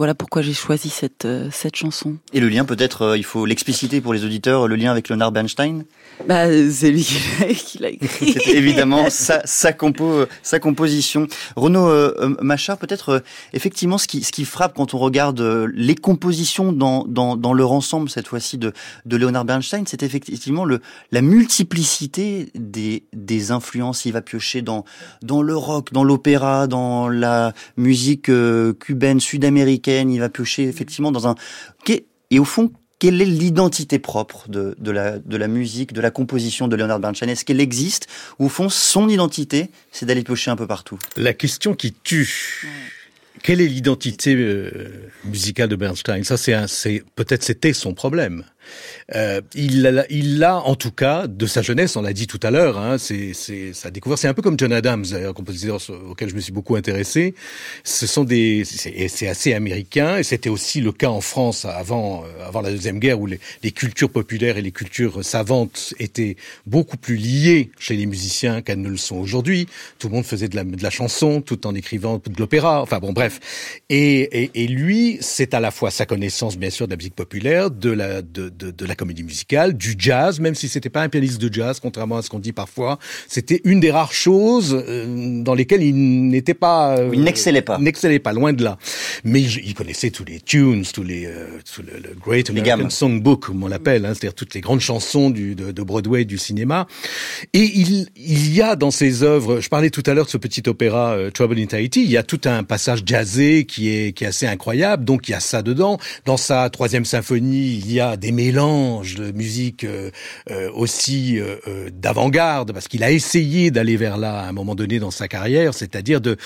[0.00, 2.16] Voilà pourquoi j'ai choisi cette, euh, cette chanson.
[2.32, 5.30] Et le lien, peut-être, euh, il faut l'expliciter pour les auditeurs, le lien avec Leonard
[5.40, 5.84] Bernstein
[6.26, 8.32] bah, C'est lui qui l'a écrit.
[8.44, 11.26] C'est évidemment sa, sa, compo, sa composition.
[11.56, 13.22] Renaud euh, Machard, peut-être,
[13.54, 15.40] effectivement, ce qui, ce qui frappe quand on regarde
[15.74, 18.72] les compositions dans, dans, dans leur ensemble, cette fois-ci, de,
[19.06, 24.04] de Leonard Bernstein, c'est effectivement le, la multiplicité des, des influences.
[24.04, 24.84] Il va piocher dans,
[25.22, 28.30] dans le rock, dans l'opéra, dans la musique
[28.78, 31.34] cubaine, sud-américaine, il va piocher effectivement dans un...
[32.32, 32.70] Et au fond,
[33.00, 37.00] quelle est l'identité propre de, de, la, de la musique, de la composition de Leonard
[37.00, 37.28] Bernstein?
[37.30, 38.06] Est-ce qu'elle existe?
[38.38, 40.98] Ou au fond, son identité, c'est d'aller piocher un peu partout?
[41.16, 42.68] La question qui tue.
[43.42, 46.22] Quelle est l'identité euh, musicale de Bernstein?
[46.24, 48.44] Ça, c'est peut-être c'était son problème.
[49.14, 52.50] Euh, il, il a, en tout cas, de sa jeunesse, on l'a dit tout à
[52.50, 53.32] l'heure, hein, c'est
[53.72, 54.20] sa découverte.
[54.20, 55.78] C'est un peu comme John Adams, un compositeur
[56.08, 57.34] auquel je me suis beaucoup intéressé.
[57.84, 62.46] Ce sont des, c'est assez américain, et c'était aussi le cas en France avant, euh,
[62.46, 66.96] avant la deuxième guerre, où les, les, cultures populaires et les cultures savantes étaient beaucoup
[66.96, 69.66] plus liées chez les musiciens qu'elles ne le sont aujourd'hui.
[69.98, 72.82] Tout le monde faisait de la, de la chanson, tout en écrivant de l'opéra.
[72.82, 73.40] Enfin bon, bref.
[73.88, 77.14] Et, et, et lui, c'est à la fois sa connaissance, bien sûr, de la musique
[77.14, 81.02] populaire, de la, de, de, de la comédie musicale, du jazz, même si c'était pas
[81.02, 82.98] un pianiste de jazz, contrairement à ce qu'on dit parfois.
[83.28, 86.98] C'était une des rares choses euh, dans lesquelles il n'était pas...
[86.98, 87.78] euh, Il n'excellait pas.
[87.78, 88.78] N'excellait pas, loin de là.
[89.24, 92.82] Mais il connaissait tous les tunes, tous les, euh, tout le, le Great Les American
[92.82, 92.90] gammes.
[92.90, 96.38] Songbook, comme on l'appelle, hein, c'est-à-dire toutes les grandes chansons du, de, de Broadway, du
[96.38, 96.86] cinéma.
[97.54, 100.38] Et il, il y a dans ses œuvres, je parlais tout à l'heure de ce
[100.38, 104.24] petit opéra Trouble in Tahiti, il y a tout un passage jazzé qui est, qui
[104.24, 105.98] est assez incroyable, donc il y a ça dedans.
[106.24, 110.10] Dans sa troisième symphonie, il y a des mélanges de musique euh,
[110.50, 114.98] euh, aussi euh, d'avant-garde, parce qu'il a essayé d'aller vers là à un moment donné
[114.98, 116.36] dans sa carrière, c'est-à-dire de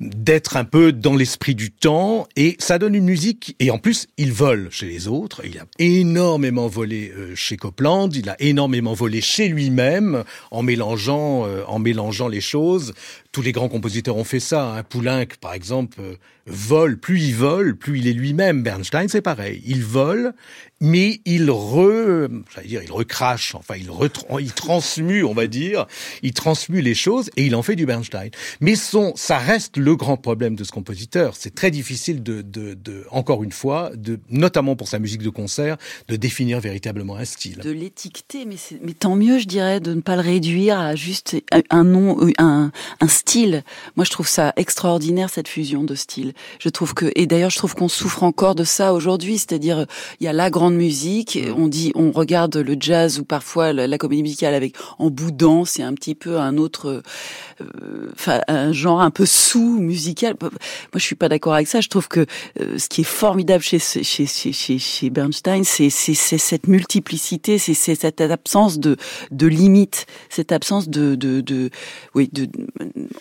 [0.00, 4.08] d'être un peu dans l'esprit du temps, et ça donne une musique, et en plus,
[4.16, 9.20] il vole chez les autres, il a énormément volé chez Copland, il a énormément volé
[9.20, 12.94] chez lui-même, en mélangeant, en mélangeant les choses.
[13.30, 14.74] Tous les grands compositeurs ont fait ça.
[14.76, 14.82] Hein.
[14.82, 16.00] Poulenc, par exemple,
[16.46, 16.98] vole.
[16.98, 18.62] Plus il vole, plus il est lui-même.
[18.62, 19.62] Bernstein, c'est pareil.
[19.66, 20.34] Il vole,
[20.84, 22.28] mais il re,
[22.64, 23.54] dire, il recrache.
[23.54, 25.86] Enfin, il retran- il transmue, on va dire.
[26.22, 28.28] Il transmue les choses et il en fait du Bernstein.
[28.60, 31.36] Mais ça reste le grand problème de ce compositeur.
[31.38, 35.76] C'est très difficile de, de, encore une fois, de, notamment pour sa musique de concert,
[36.08, 37.58] de définir véritablement un style.
[37.58, 41.36] de l'étiqueter, mais, mais tant mieux, je dirais, de ne pas le réduire à juste
[41.70, 42.70] un- nom, un,
[43.00, 43.64] un style.
[43.96, 46.34] Moi, je trouve ça extraordinaire cette fusion de styles.
[46.58, 49.86] Je trouve que, et d'ailleurs, je trouve qu'on souffre encore de ça aujourd'hui, c'est-à-dire,
[50.20, 53.72] il y a la grande musique, et on dit, on regarde le jazz ou parfois
[53.72, 57.02] la, la comédie musicale avec en boudant, c'est un petit peu un autre,
[57.60, 60.36] euh, enfin, un genre un peu sous musical.
[60.40, 60.50] Moi,
[60.94, 61.80] je suis pas d'accord avec ça.
[61.80, 62.26] Je trouve que
[62.60, 66.66] euh, ce qui est formidable chez chez chez chez, chez Bernstein, c'est c'est c'est cette
[66.66, 68.96] multiplicité, c'est c'est cette absence de
[69.30, 71.70] de limites, cette absence de de de
[72.14, 72.48] oui de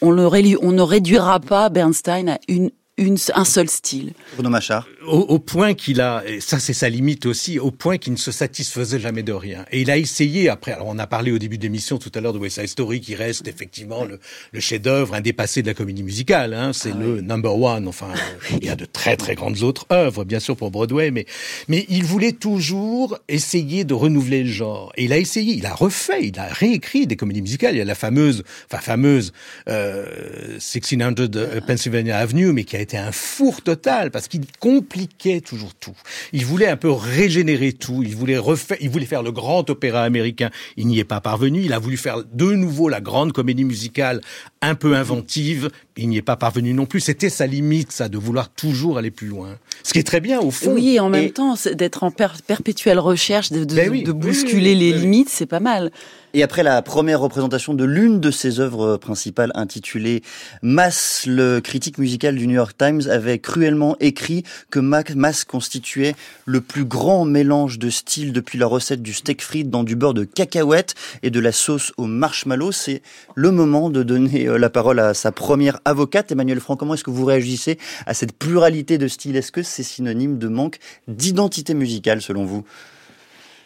[0.02, 4.14] on ne réduira pas Bernstein à une une un seul style.
[4.36, 4.88] Bruno Machard.
[5.08, 8.18] au, au point qu'il a, et ça c'est sa limite aussi, au point qu'il ne
[8.18, 9.66] se satisfaisait jamais de rien.
[9.72, 12.22] Et il a essayé après, alors on a parlé au début de l'émission tout à
[12.22, 14.20] l'heure de West Side Story qui reste effectivement le,
[14.52, 18.66] le chef-d'œuvre indépassé de la comédie musicale, hein, c'est le number one, enfin euh, il
[18.66, 21.26] y a de très très grandes autres œuvres bien sûr pour Broadway, mais,
[21.68, 24.94] mais il voulait toujours essayer de renouveler le genre.
[24.98, 27.82] Et il a essayé, il a refait, il a réécrit des comédies musicales, il y
[27.82, 29.34] a la fameuse, enfin fameuse
[29.68, 35.42] euh, 1600 euh, Pennsylvania Avenue, mais qui a été un four total parce qu'il compliquait
[35.42, 35.94] toujours tout.
[36.32, 38.04] Il voulait un peu régénérer tout.
[38.04, 40.50] Il voulait refaire, il voulait faire le grand opéra américain.
[40.78, 41.62] Il n'y est pas parvenu.
[41.64, 44.22] Il a voulu faire de nouveau la grande comédie musicale
[44.62, 45.70] un peu inventive.
[45.98, 47.00] Il n'y est pas parvenu non plus.
[47.02, 49.58] C'était sa limite, ça, de vouloir toujours aller plus loin.
[49.84, 50.74] Ce qui est très bien au fond.
[50.74, 54.12] Oui, en même Et- temps, d'être en per- perpétuelle recherche, de, de, Ben oui, de
[54.12, 55.92] oui, bousculer oui, les oui, limites, c'est pas mal.
[56.36, 60.24] Et après la première représentation de l'une de ses œuvres principales intitulée
[60.64, 66.16] Mass, le critique musical du New York Times avait cruellement écrit que Mass constituait
[66.46, 70.16] le plus grand mélange de styles depuis la recette du steak frites dans du beurre
[70.16, 72.72] de cacahuète et de la sauce au marshmallow.
[72.72, 73.04] C'est
[73.36, 76.80] le moment de donner euh, la parole à sa première avocate, Emmanuel Franck.
[76.80, 79.36] Comment est-ce que vous réagissez à cette pluralité de styles?
[79.36, 82.66] Est-ce que c'est synonyme de manque d'identité musicale selon vous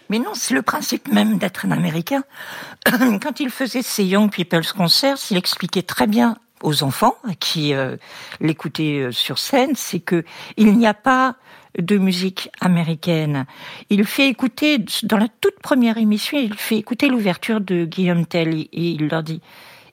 [0.10, 2.24] Mais non, c'est le principe même d'être un Américain.
[2.86, 7.98] Quand il faisait ses Young People's Concerts, il expliquait très bien aux enfants qui euh,
[8.40, 10.24] l'écoutaient euh, sur scène, c'est que
[10.58, 11.36] il n'y a pas
[11.78, 13.46] de musique américaine.
[13.90, 18.56] Il fait écouter, dans la toute première émission, il fait écouter l'ouverture de Guillaume Tell
[18.56, 19.42] et il leur dit,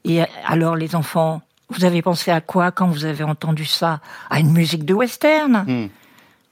[0.04, 4.00] et alors les enfants, vous avez pensé à quoi quand vous avez entendu ça?
[4.30, 5.88] À une musique de western Hmm.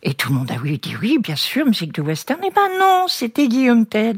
[0.05, 2.41] Et tout le monde a oui, dit oui, bien sûr, musique de western.
[2.45, 4.17] Eh ben non, c'était Guillaume Tell.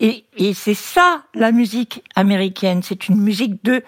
[0.00, 2.82] Et, et c'est ça, la musique américaine.
[2.82, 3.82] C'est une musique de,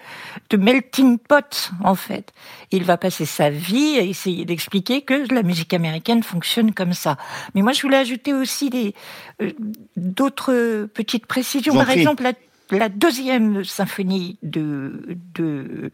[0.51, 2.31] de melting pot, en fait.
[2.69, 7.17] Il va passer sa vie à essayer d'expliquer que la musique américaine fonctionne comme ça.
[7.55, 8.93] Mais moi, je voulais ajouter aussi des,
[9.41, 9.51] euh,
[9.95, 11.73] d'autres petites précisions.
[11.73, 12.33] Par exemple, la,
[12.71, 15.91] la deuxième symphonie de, de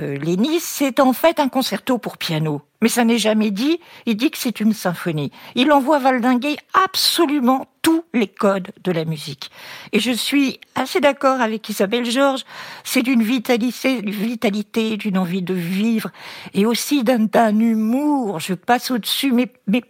[0.00, 2.62] euh, Lénis, c'est en fait un concerto pour piano.
[2.80, 3.80] Mais ça n'est jamais dit.
[4.06, 5.32] Il dit que c'est une symphonie.
[5.56, 9.50] Il envoie valdinguer absolument tous les codes de la musique.
[9.92, 12.44] Et je suis assez d'accord avec Isabelle Georges.
[12.84, 16.10] C'est d'une vitalité, d'une envie de vivre
[16.54, 18.38] et aussi d'un, humour.
[18.38, 19.82] Je passe au-dessus, mais, mais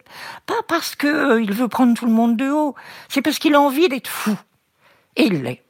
[0.46, 2.74] pas parce que euh, veut prendre tout le monde de haut.
[3.08, 4.36] C'est parce qu'il a envie d'être fou.
[5.16, 5.62] Et il l'est.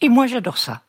[0.00, 0.82] Et moi, j'adore ça.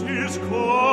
[0.00, 0.87] his call.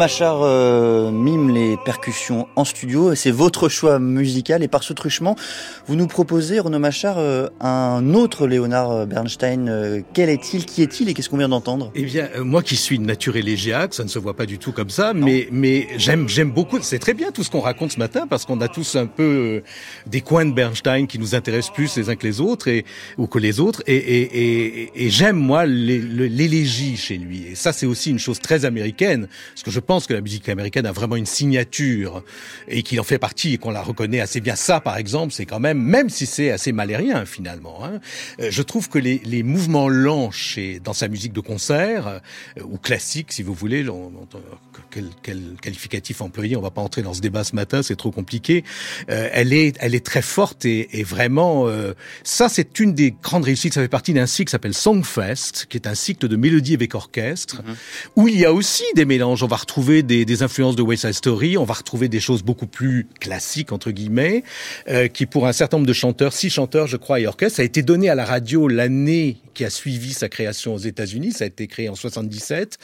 [0.00, 3.12] Machard euh, mime les percussions en studio.
[3.12, 5.36] et C'est votre choix musical et par ce truchement,
[5.86, 9.68] vous nous proposez, Renaud Machard, euh, un autre Léonard Bernstein.
[9.68, 10.64] Euh, quel est-il?
[10.64, 11.10] Qui est-il?
[11.10, 11.92] Et qu'est-ce qu'on vient d'entendre?
[11.94, 14.56] Eh bien, euh, moi qui suis de nature élégiaque, ça ne se voit pas du
[14.56, 16.78] tout comme ça, mais mais j'aime j'aime beaucoup.
[16.80, 19.22] C'est très bien tout ce qu'on raconte ce matin parce qu'on a tous un peu
[19.22, 19.62] euh,
[20.06, 22.86] des coins de Bernstein qui nous intéressent plus les uns que les autres et
[23.18, 23.82] ou que les autres.
[23.86, 27.48] Et et et, et j'aime moi l'élégie chez lui.
[27.52, 30.48] Et ça, c'est aussi une chose très américaine, parce que je pense que la musique
[30.48, 32.22] américaine a vraiment une signature
[32.68, 34.54] et qu'il en fait partie et qu'on la reconnaît assez bien.
[34.54, 37.98] Ça, par exemple, c'est quand même, même si c'est assez malérien finalement, hein,
[38.40, 42.18] euh, je trouve que les, les mouvements lents chez, dans sa musique de concert, euh,
[42.62, 44.28] ou classique si vous voulez, on- on-
[44.92, 48.12] quel, quel qualificatif employer, on va pas entrer dans ce débat ce matin, c'est trop
[48.12, 48.62] compliqué,
[49.10, 53.10] euh, elle, est, elle est très forte et, et vraiment, euh, ça c'est une des
[53.22, 56.36] grandes réussites, ça fait partie d'un cycle qui s'appelle Songfest, qui est un cycle de
[56.36, 57.62] mélodie avec orchestre,
[58.14, 61.02] où il y a aussi des mélanges, on va retrouver des, des influences de West
[61.02, 64.44] Side Story, on va retrouver des choses beaucoup plus classiques, entre guillemets,
[64.88, 67.64] euh, qui pour un certain nombre de chanteurs, six chanteurs je crois et orchestre, a
[67.64, 71.46] été donné à la radio l'année qui a suivi sa création aux États-Unis, ça a
[71.46, 72.78] été créé en 77,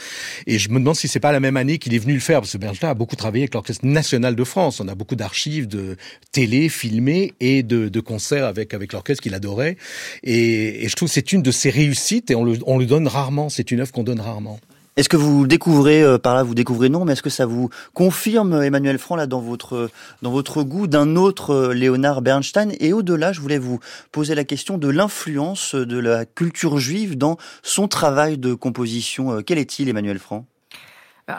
[0.46, 2.40] et je me demande si c'est pas la même année qu'il est venu le faire,
[2.40, 5.68] parce que Bernstein a beaucoup travaillé avec l'Orchestre National de France, on a beaucoup d'archives
[5.68, 5.96] de
[6.32, 9.76] télé filmées et de, de concerts avec, avec l'orchestre qu'il adorait,
[10.22, 12.86] et, et je trouve que c'est une de ses réussites, et on le, on le
[12.86, 14.58] donne rarement, c'est une œuvre qu'on donne rarement.
[14.96, 17.68] Est-ce que vous découvrez euh, par là, vous découvrez non, mais est-ce que ça vous
[17.92, 19.90] confirme, Emmanuel Franc, là, dans votre
[20.22, 22.72] dans votre goût d'un autre euh, Léonard Bernstein?
[22.80, 23.78] Et au-delà, je voulais vous
[24.10, 29.32] poser la question de l'influence de la culture juive dans son travail de composition.
[29.32, 30.46] Euh, Quel est-il, Emmanuel Franc?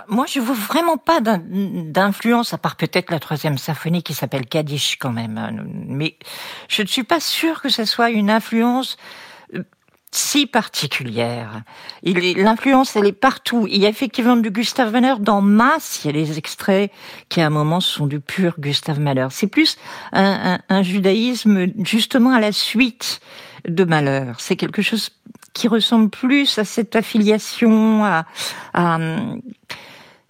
[0.09, 4.45] Moi, je vois vraiment pas d'in- d'influence, à part peut-être la troisième symphonie qui s'appelle
[4.45, 5.65] Kaddish quand même.
[5.87, 6.17] Mais
[6.67, 8.97] je ne suis pas sûre que ce soit une influence
[10.17, 11.61] si particulière.
[12.03, 13.67] L'influence, elle est partout.
[13.69, 16.01] Il y a effectivement du Gustav Mahler dans Masse.
[16.03, 16.91] Il y a les extraits
[17.29, 19.27] qui, à un moment, sont du pur Gustav Mahler.
[19.31, 19.77] C'est plus
[20.13, 23.19] un, un- un judaïsme justement à la suite
[23.67, 24.31] de Mahler.
[24.37, 25.09] C'est quelque chose
[25.53, 28.25] qui ressemble plus à cette affiliation, à,
[28.73, 28.97] à,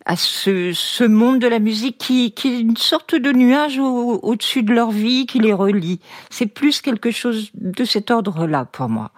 [0.06, 4.19] à ce, ce monde de la musique qui, qui est une sorte de nuage au-
[4.21, 6.00] au-dessus de leur vie, qui les relie.
[6.30, 9.12] C'est plus quelque chose de cet ordre-là pour moi.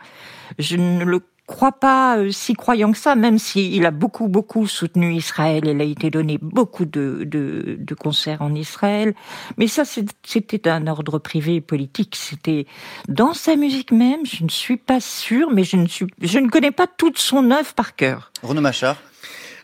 [0.60, 4.68] Je ne le crois pas euh, si croyant que ça, même s'il a beaucoup, beaucoup
[4.68, 5.64] soutenu Israël.
[5.66, 9.16] Il a été donné beaucoup de, de, de concerts en Israël.
[9.58, 12.16] Mais ça, c'était un ordre privé et politique.
[12.16, 12.68] C'était
[13.08, 14.26] dans sa musique même.
[14.26, 17.50] Je ne suis pas sûre, mais je ne suis, je ne connais pas toute son
[17.50, 18.32] œuvre par cœur.
[18.44, 18.98] Renaud Machard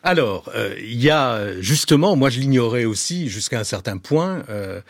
[0.02, 4.82] Alors, euh, il y a justement, moi je l'ignorais aussi jusqu'à un certain point, euh,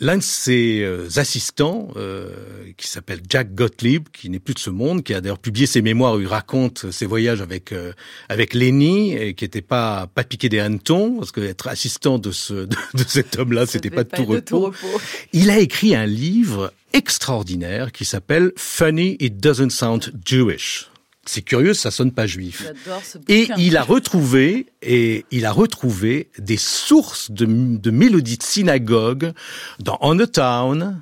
[0.00, 2.28] l'un de ses euh, assistants, euh,
[2.76, 5.82] qui s'appelle Jack Gottlieb, qui n'est plus de ce monde, qui a d'ailleurs publié ses
[5.82, 7.92] mémoires où il raconte ses voyages avec euh,
[8.28, 12.32] avec Lenny, et qui n'était pas pas piqué des hannetons, parce que être assistant de
[12.32, 14.72] ce de, de cet homme-là, c'était pas de tout repos.
[15.32, 20.88] Il a écrit un livre extraordinaire qui s'appelle Funny It Doesn't Sound Jewish.
[21.26, 22.64] C'est curieux, ça sonne pas juif.
[23.28, 29.32] Et il a retrouvé et il a retrouvé des sources de, de mélodies de synagogue
[29.80, 31.00] dans On the Town,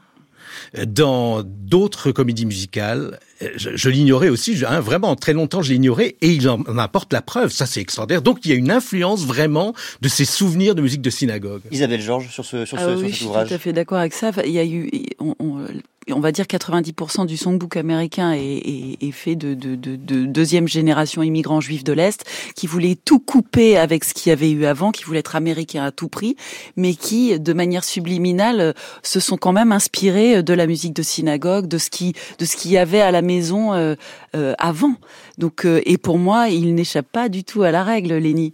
[0.86, 3.18] dans d'autres comédies musicales.
[3.56, 6.78] Je, je l'ignorais aussi, je- hein, vraiment très longtemps je l'ignorais et il en, en
[6.78, 7.50] apporte la preuve.
[7.50, 8.22] Ça c'est extraordinaire.
[8.22, 11.62] Donc il y a une influence vraiment de ces souvenirs de musique de synagogue.
[11.70, 13.48] Isabelle Georges sur ce sur, Ah ce, oui, sur je cet suis ouvrage.
[13.48, 14.30] tout à fait d'accord avec ça.
[14.44, 15.66] Il y a eu, on, on-
[16.10, 20.24] on va dire 90% du songbook américain est, est- est fait de, de, de, de
[20.24, 22.24] deuxième génération immigrants juifs de l'Est
[22.56, 25.84] qui voulaient tout couper avec ce qu'il y avait eu avant, qui voulaient être américains
[25.84, 26.36] à tout prix,
[26.76, 31.66] mais qui, de manière subliminale, se sont quand même inspirés de la musique de synagogue,
[31.68, 33.94] de ce qui, de ce qu'il y avait à la maison euh,
[34.36, 34.94] euh, avant.
[35.38, 38.52] Donc, euh, et pour moi, il n'échappe pas du tout à la règle, Lenny.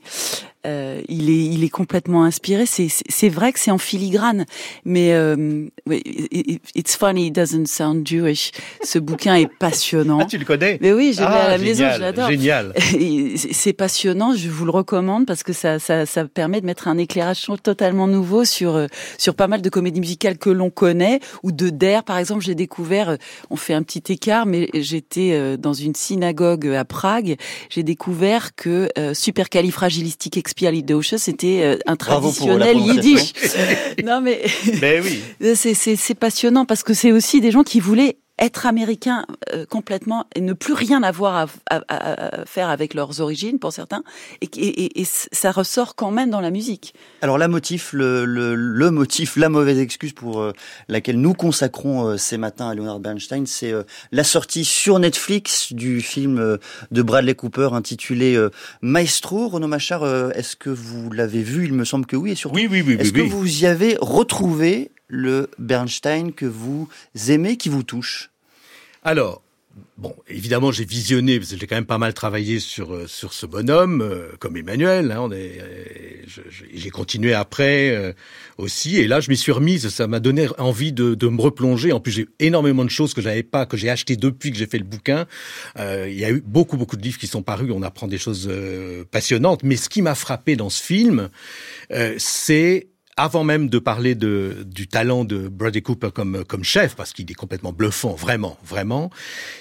[0.66, 2.66] Euh, il est, il est complètement inspiré.
[2.66, 4.44] C'est, c'est vrai que c'est en filigrane,
[4.84, 5.68] mais euh,
[6.74, 8.50] it's funny, it doesn't sound Jewish.
[8.82, 10.18] Ce bouquin est passionnant.
[10.20, 10.78] Ah, tu le connais?
[10.82, 12.28] Mais oui, je l'ai Ah, à la maison, génial, je l'adore.
[12.30, 12.72] Génial.
[13.36, 16.98] C'est- passionnant, je vous le recommande parce que ça, ça, ça permet de mettre un
[16.98, 18.86] éclairage totalement nouveau sur euh,
[19.18, 22.42] sur pas mal de comédies musicales que l'on connaît ou de Der par exemple.
[22.42, 23.16] J'ai découvert, euh,
[23.50, 27.36] on fait un petit écart, mais j'étais euh, dans une synagogue à Prague.
[27.68, 33.34] J'ai découvert que euh, supercalifragilisticexpialidocious c'était euh, un Bravo pour la traditionnel yiddish.
[34.04, 34.40] non mais
[34.80, 35.20] Ben oui.
[35.54, 40.40] c'est passionnant parce que c'est aussi des gens qui voulaient être américains euh, complètement et
[40.40, 44.02] ne plus rien avoir à, à- à- à faire avec leurs origines pour certains
[44.40, 46.94] et, et, et- et ça ressort quand même dans la musique.
[47.22, 50.52] Alors la motif, le, le, le motif, la mauvaise excuse pour euh,
[50.88, 53.82] laquelle nous consacrons euh, ces matins à Leonard Bernstein, c'est euh,
[54.12, 56.56] la sortie sur Netflix du film euh,
[56.90, 58.50] de Bradley Cooper intitulé euh,
[58.82, 59.48] Maestro.
[59.48, 61.64] Renaud Machard, euh, est-ce que vous l'avez vu?
[61.64, 62.32] Il me semble que oui.
[62.32, 63.28] Et surtout, Oui, oui, oui, est-ce oui, que oui.
[63.28, 66.88] vous y avez retrouvé le Bernstein que vous
[67.28, 68.30] aimez, qui vous touche
[69.02, 69.42] Alors,
[69.96, 73.32] bon, évidemment, j'ai visionné, parce que j'ai quand même pas mal travaillé sur euh, sur
[73.32, 75.10] ce bonhomme, euh, comme Emmanuel.
[75.10, 75.84] Hein, on est, euh,
[76.50, 78.12] j'ai continué après euh,
[78.58, 79.88] aussi, et là, je m'y suis remise.
[79.88, 81.92] Ça m'a donné envie de, de me replonger.
[81.92, 84.66] En plus, j'ai énormément de choses que j'avais pas, que j'ai acheté depuis que j'ai
[84.66, 85.26] fait le bouquin.
[85.78, 87.70] Euh, il y a eu beaucoup beaucoup de livres qui sont parus.
[87.72, 88.50] On apprend des choses
[89.10, 89.62] passionnantes.
[89.62, 91.28] Mais ce qui m'a frappé dans ce film,
[92.18, 92.88] c'est
[93.18, 97.28] avant même de parler de, du talent de Bradley Cooper comme, comme chef, parce qu'il
[97.28, 99.10] est complètement bluffant, vraiment, vraiment,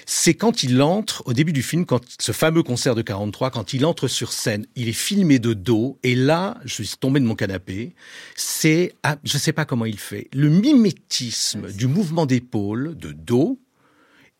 [0.06, 3.72] c'est quand il entre, au début du film, quand ce fameux concert de 43, quand
[3.74, 7.24] il entre sur scène, il est filmé de dos, et là, je suis tombé de
[7.24, 7.96] mon canapé,
[8.36, 13.58] c'est, ah, je sais pas comment il fait, le mimétisme du mouvement d'épaule, de dos,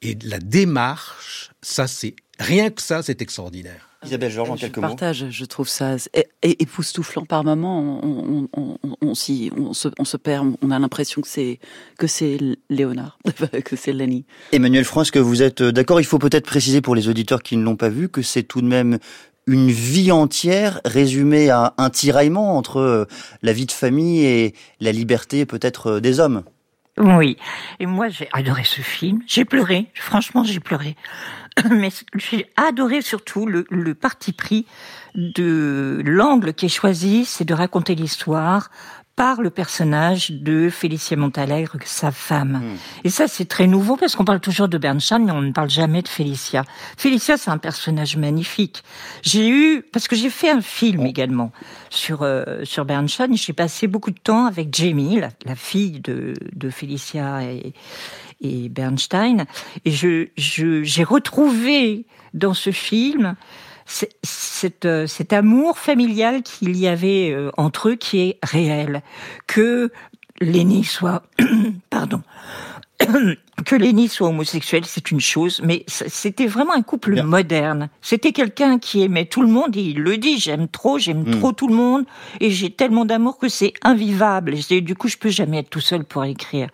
[0.01, 3.88] et de la démarche, ça c'est, rien que ça, c'est extraordinaire.
[4.05, 4.83] Isabelle Georges, en je quelques mots.
[4.83, 5.97] partage, je trouve ça
[6.43, 8.01] époustouflant par moments.
[8.03, 11.59] On, on, on, on, s'y- on se, on se perd, on a l'impression que c'est
[11.99, 12.39] que c'est
[12.71, 13.19] Léonard,
[13.65, 14.25] que c'est Lenny.
[14.53, 17.57] Emmanuel France, que vous êtes euh, d'accord Il faut peut-être préciser pour les auditeurs qui
[17.57, 18.99] ne l'ont pas vu que c'est tout de même
[19.47, 23.05] une vie entière résumée à un tiraillement entre euh,
[23.43, 26.43] la vie de famille et la liberté peut-être euh, des hommes.
[27.01, 27.37] Oui.
[27.81, 29.23] Et moi, j'ai adoré ce film.
[29.27, 29.87] J'ai pleuré.
[29.95, 30.97] Franchement, j'ai pleuré.
[31.71, 34.67] Mais j'ai adoré surtout le, parti pris
[35.15, 38.71] de l'angle qui est choisi, c'est de raconter l'histoire
[39.19, 42.63] par le personnage de Félicia Montalegre, sa femme.
[43.03, 45.69] Et ça, c'est très nouveau parce qu'on parle toujours de Bernstein, mais on ne parle
[45.71, 46.63] jamais de Félicia.
[46.97, 48.85] Félicia, c'est un personnage magnifique.
[49.23, 51.51] J'ai eu, parce que j'ai fait un film également
[51.91, 56.35] sur euh, sur Bernstein, j'ai passé beaucoup de temps avec Jamie, la, la fille de,
[56.55, 57.73] de Félicia et,
[58.41, 59.47] et Bernstein,
[59.85, 63.35] et je je- j'ai retrouvé dans ce film
[63.89, 69.03] cet, euh, cet amour familial qu'il y avait euh, entre eux qui est réel.
[69.47, 69.91] Que
[70.41, 71.23] Lenny soit,
[71.91, 72.23] pardon,
[73.65, 77.23] que Lenny soit homosexuel, c'est une chose, mais c'était vraiment un couple Bien.
[77.25, 77.89] moderne.
[78.03, 81.39] C'était quelqu'un qui aimait tout le monde, et il le dit, j'aime trop, j'aime Mm.
[81.39, 82.05] trop tout le monde,
[82.41, 84.55] et j'ai tellement d'amour que c'est invivable.
[84.71, 86.69] Et du coup, je peux jamais être tout seul pour écrire.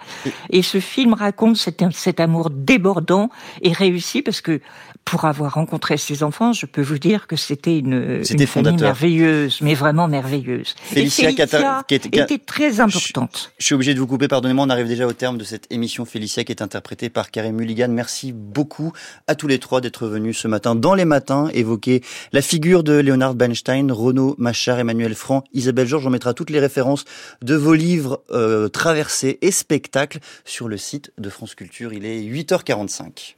[0.51, 3.31] Et ce film raconte cet, cet amour débordant
[3.63, 4.61] et réussi parce que
[5.05, 9.59] pour avoir rencontré ses enfants, je peux vous dire que c'était une, une famille merveilleuse,
[9.61, 10.75] mais vraiment merveilleuse.
[10.83, 13.53] Félicia et Félicia qui est- était très importante.
[13.59, 16.05] Je suis obligé de vous couper, pardonnez-moi, on arrive déjà au terme de cette émission
[16.05, 17.89] Félicia qui est interprétée par Karim Mulligan.
[17.91, 18.93] Merci beaucoup
[19.27, 22.03] à tous les trois d'être venus ce matin dans les matins évoquer
[22.33, 26.07] la figure de Leonard Bernstein, Renaud Machard, Emmanuel Franc, Isabelle Georges.
[26.07, 27.05] On mettra toutes les références
[27.43, 31.93] de vos livres euh, traversés et spectacles sur le site de France Culture.
[31.93, 33.35] Il est 8h45.